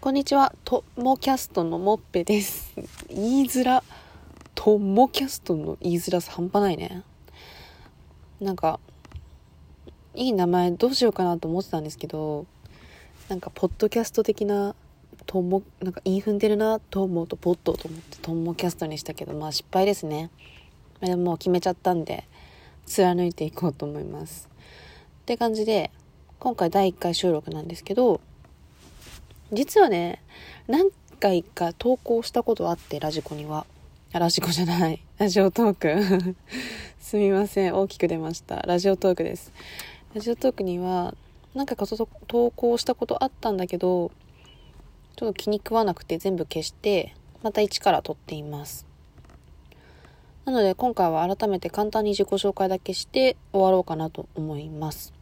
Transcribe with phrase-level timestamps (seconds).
[0.00, 2.72] こんにちは、ともキャストのもっぺです。
[3.10, 3.82] 言いづら、
[4.54, 7.02] ともキャストの言いづらさ半端ないね。
[8.40, 8.78] なんか、
[10.14, 12.46] いい名前どうしようかなと思ってたんですけど、
[13.28, 14.76] なんか、ポッドキャスト的な、
[15.26, 20.30] とも、なんか、言い踏んでるなと思うと、ポットと思って、ともキャストにしたけど、まあ、失敗ですね。
[21.00, 22.28] でも、もう決めちゃったんで、
[22.86, 24.48] 貫いていこうと思います。
[25.22, 25.90] って感じで、
[26.38, 28.20] 今回第1回収録なんですけど、
[29.52, 30.22] 実はね、
[30.66, 33.66] 何回か投稿したことあって、ラジコには。
[34.12, 35.02] あラジコじゃない。
[35.16, 36.36] ラジオトーク。
[37.00, 37.74] すみません。
[37.74, 38.56] 大きく出ました。
[38.62, 39.52] ラジオトークです。
[40.14, 41.14] ラジオトークには、
[41.54, 44.10] 何回か投稿したことあったんだけど、
[45.16, 48.86] ちょっと気に食わなくて全部消して、また一から撮っています。
[50.44, 55.12] なので今回は改めて簡単に自己紹介だけして終わろうかなと思います。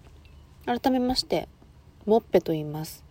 [0.66, 1.48] 改めまして、
[2.06, 3.05] もっぺと言います。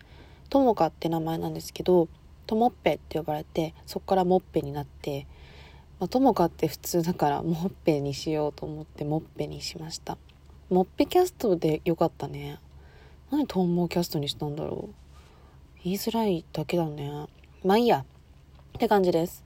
[0.48, 2.08] ともかって名前なんですけど、
[2.46, 5.26] ともっぺって呼ばれて、そこからもっぺになって、
[5.98, 10.18] まあ、ともかって普通だからもっぺにしようと思ってもっぺにしました。
[10.68, 12.58] もっぺキャストでよかったね。
[13.30, 14.94] なんでとんもキャストにしたんだろう。
[15.84, 17.26] 言いづらいだけだね。
[17.64, 18.04] まあいいや。
[18.76, 19.42] って感じです。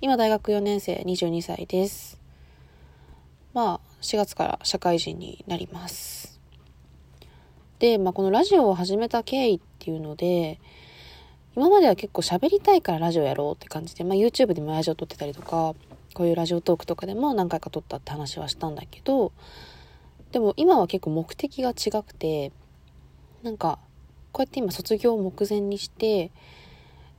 [0.00, 2.20] 今大学4年生22歳です。
[3.54, 6.23] まあ4月から社会人になります。
[7.78, 10.60] で、まあこのラジオを始めた経緯っていうので、
[11.56, 15.74] 今までは結構喋りたいからラジオやろうって感じで、まあ YouTube でもラジオ撮ってたりとか、
[16.14, 19.32] こういうラジオトークとかでも何回か撮ったって話はしたんだけど、
[20.32, 22.52] でも今は結構目的が違くて、
[23.42, 23.78] なんか、
[24.32, 26.32] こうやって今卒業を目前にして、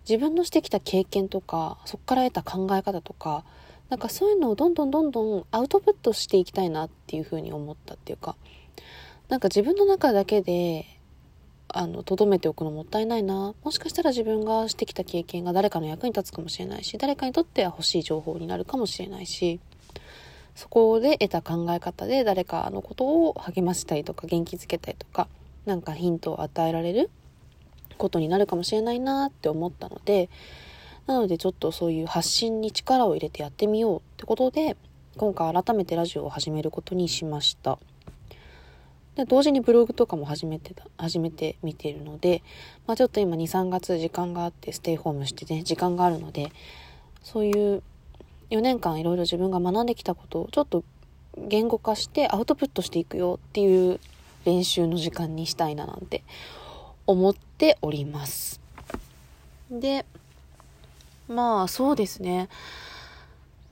[0.07, 3.45] 自分のしてきた経験とか、そこから得た考え方とか、
[3.89, 8.35] なんかそういうのをどんどんどんどんアウトプットしていきたいなっていうふうに思ったっていうか、
[9.29, 10.85] なんか自分の中だけで、
[11.67, 13.53] あの、留めておくのもったいないな。
[13.63, 19.59] もしかしたら自分がしてきた経験が誰かの役に立つかもしれないし、誰かにとっては欲しい情報になるかもしれないし、
[20.55, 25.27] そこで得た考え方で誰かのことを励ましたりとか元気づけたりとか、
[25.65, 27.09] なんかヒントを与えられる
[27.97, 30.29] ことになるかもしれないなって思ったので、
[31.07, 34.77] なのでちょっとそういう発信に力を入れてやってみようってことで、
[35.17, 37.79] 今回改めてラジオを始めることにしました。
[39.15, 42.43] で、同時にブログとかも始めてた、始めてみているので、
[42.85, 46.51] まあちょっと今2、3月時間があってステイホームしてね、時間があるので、
[47.23, 47.81] そういう
[48.49, 50.83] 4年間いろいろ自分が学んできたことをちょっと
[51.37, 53.99] 言語化してアウトプットしていくよっていう
[54.45, 56.23] 練習の時間にしたいななんて
[57.07, 58.59] 思っております。
[59.71, 60.05] で、
[61.27, 62.49] まあそうですね。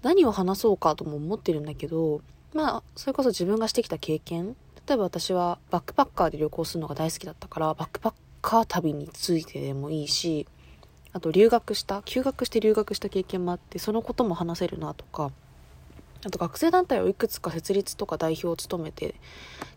[0.01, 2.21] 何を話そうかとも思ってるんだけど、
[2.53, 4.55] まあそれこそ自分がしてきた経験
[4.87, 10.47] 例えば私はバックパッカーで旅行するのが大好きだったから、バックパッカー旅についてでもいいし、
[11.13, 15.31] あと留学した、休学して留学した経験もあって、そのことも話せるなとか、
[16.25, 19.15] あと学生団体をいくつか設立とか代表を務めて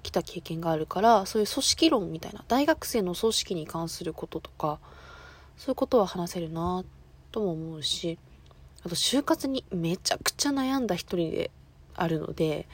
[0.03, 4.81] きた経験があるから、そういう組織論みたいな、大学生の組織に関することとか、
[5.57, 6.85] そういうことは話せるな
[7.31, 8.19] とも思うし、
[8.83, 11.51] あと就活にめちゃくちゃ悩んだ一人で
[11.95, 12.69] あるので、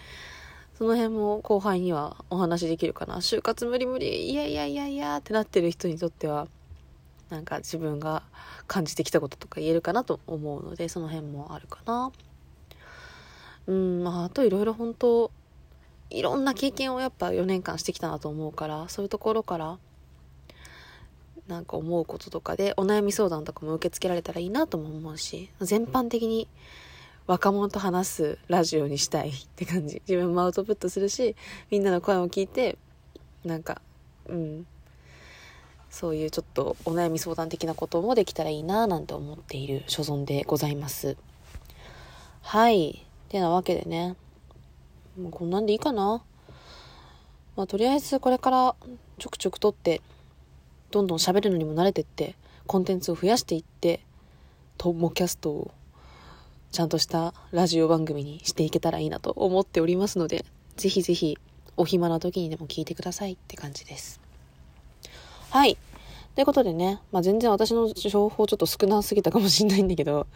[0.82, 3.19] その辺も後輩にはお話できるかな。
[3.19, 6.48] 就活無理無理、いやいやいやいやってなってる人にとっては、
[7.31, 8.25] なんか自分が
[8.66, 12.10] 感じてきたこととか言えるかなと思うので、その辺もあるかな。
[13.69, 15.31] うん、まあ、あといろいろ本当、
[16.10, 19.78] いろんな経験をやっぱ4年間してきたなと思うから、そういうところから、
[21.47, 26.48] なんか思うこととかでお悩み相談とかも受け付けられたらいいなとも思うし、全般的に
[27.27, 30.03] 若者と話すラジオにしたいって感じ。
[30.09, 31.37] 自分もアウトプットするし、
[31.71, 32.77] みんなの声を聞いて、
[33.44, 33.81] なんか、
[34.27, 34.66] うん、
[35.91, 41.16] そういうちょっとお悩み相談的なこともできたらいいななんて思っている所存でございます。
[42.41, 43.06] はい。
[43.28, 44.16] てなわけでね、
[45.19, 46.22] もうこんなんでいいかな。
[47.56, 48.75] まあとりあえずこれから
[49.19, 50.03] ちょくちょく撮って、
[50.91, 54.01] どんどん喋るのにも慣れてって、コンテンツを増やしていって、
[54.77, 55.71] トモキャストを
[56.72, 60.47] ちゃんとしたラジオ番組にしていけたらいいなと思っておりますので、
[60.77, 61.36] ぜひぜひ
[61.77, 64.21] お暇な時にでも聞いてくださいって感じです。
[65.51, 65.77] はい。
[66.34, 70.27] ということでね、まあ、全然私の情報ちょっと少なすぎたかもしれないんだけど、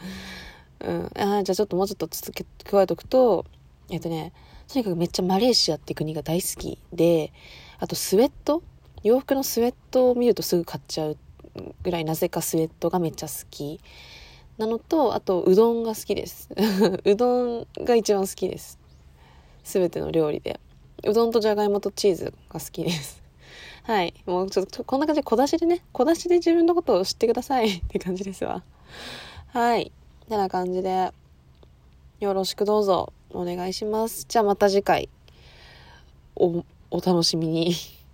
[0.81, 1.11] うん。
[1.17, 3.47] あじゃあちょっともうちょっと続け、加えておくと、
[3.89, 4.35] えっとね、
[4.69, 7.33] とにかくめっちゃマレーシアって国が大好きで、
[7.79, 8.63] あとスウェット？
[9.03, 11.17] 洋服のスウェットを見るとすぐ買っちゃう
[11.83, 13.81] ぐらいなぜかスウェットがめっちゃ好き。
[14.59, 16.49] なのと、あと、うどんが好きです。
[17.05, 18.79] うどんが一番好きです。
[19.65, 20.61] すべての料理で。
[21.05, 23.23] うどんとじゃがいもとチーズが好きです。
[23.85, 24.15] はい。
[24.25, 28.63] もうちょっと、こんな感じで小出しでね、小出しで自分のことを知ってください って感じですわ。
[29.49, 29.93] はい。
[30.29, 31.13] てな感じで、
[32.21, 34.25] よろしくどうぞお願いします。
[34.27, 35.11] じゃあまた次回、
[36.35, 37.75] お、お楽しみに。